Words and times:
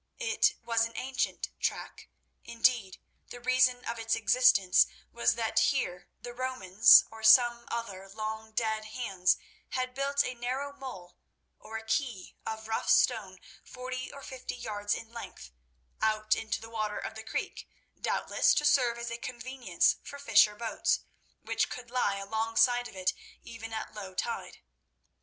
It 0.17 0.55
was 0.63 0.83
an 0.87 0.93
ancient 0.97 1.49
track; 1.59 2.09
indeed 2.43 2.99
the 3.27 3.39
reason 3.39 3.85
of 3.85 3.99
its 3.99 4.15
existence 4.15 4.87
was 5.13 5.35
that 5.35 5.59
here 5.59 6.09
the 6.19 6.33
Romans 6.33 7.03
or 7.11 7.21
some 7.21 7.67
other 7.69 8.09
long 8.09 8.51
dead 8.53 8.85
hands 8.85 9.37
had 9.69 9.93
built 9.93 10.23
a 10.25 10.33
narrow 10.33 10.73
mole 10.73 11.17
or 11.59 11.79
quay 11.85 12.35
of 12.47 12.67
rough 12.67 12.89
stone, 12.89 13.39
forty 13.63 14.11
or 14.11 14.23
fifty 14.23 14.55
yards 14.55 14.95
in 14.95 15.13
length, 15.13 15.51
out 16.01 16.35
into 16.35 16.59
the 16.59 16.71
water 16.71 16.97
of 16.97 17.13
the 17.13 17.21
creek, 17.21 17.69
doubtless 18.01 18.55
to 18.55 18.65
serve 18.65 18.97
as 18.97 19.11
a 19.11 19.19
convenience 19.19 19.97
for 20.01 20.17
fisher 20.17 20.55
boats, 20.55 21.01
which 21.43 21.69
could 21.69 21.91
lie 21.91 22.15
alongside 22.15 22.87
of 22.87 22.95
it 22.95 23.13
even 23.43 23.71
at 23.71 23.93
low 23.93 24.15
tide. 24.15 24.63